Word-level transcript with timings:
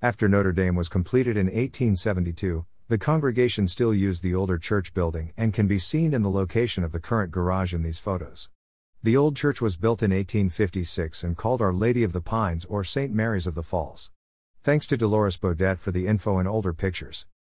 After 0.00 0.28
Notre 0.28 0.52
Dame 0.52 0.76
was 0.76 0.88
completed 0.88 1.36
in 1.36 1.46
1872, 1.46 2.64
the 2.86 2.98
congregation 2.98 3.66
still 3.66 3.92
used 3.92 4.22
the 4.22 4.32
older 4.32 4.56
church 4.56 4.94
building 4.94 5.32
and 5.36 5.52
can 5.52 5.66
be 5.66 5.80
seen 5.80 6.14
in 6.14 6.22
the 6.22 6.30
location 6.30 6.84
of 6.84 6.92
the 6.92 7.00
current 7.00 7.32
garage 7.32 7.74
in 7.74 7.82
these 7.82 7.98
photos. 7.98 8.48
The 9.02 9.16
old 9.16 9.34
church 9.34 9.60
was 9.60 9.76
built 9.76 10.00
in 10.00 10.12
1856 10.12 11.24
and 11.24 11.36
called 11.36 11.60
Our 11.60 11.72
Lady 11.72 12.04
of 12.04 12.12
the 12.12 12.20
Pines 12.20 12.64
or 12.66 12.84
St. 12.84 13.12
Mary's 13.12 13.48
of 13.48 13.56
the 13.56 13.62
Falls. 13.64 14.12
Thanks 14.62 14.86
to 14.86 14.96
Dolores 14.96 15.36
Baudet 15.36 15.80
for 15.80 15.90
the 15.90 16.06
info 16.06 16.38
and 16.38 16.46
older 16.46 16.72
pictures. 16.72 17.26